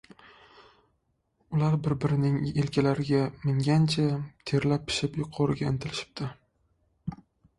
Ular 1.57 1.75
bir-birlarining 1.87 2.39
yelkalariga 2.55 3.19
mingancha, 3.49 4.07
terlab-pishib 4.53 5.19
yuqoriga 5.23 5.71
intilishibdi… 5.73 6.31